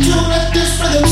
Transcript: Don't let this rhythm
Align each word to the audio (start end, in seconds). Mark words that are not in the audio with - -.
Don't 0.00 0.28
let 0.28 0.54
this 0.54 0.80
rhythm 0.80 1.07